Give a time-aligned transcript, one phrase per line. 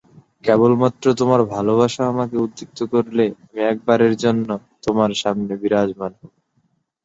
[0.43, 6.35] কেবলমাত্র তোমার ভালোবাসা আমাকে উদ্দীপিত করলে আমি একবারের জন্যে তোমার সামনে বিরাজমান হব।'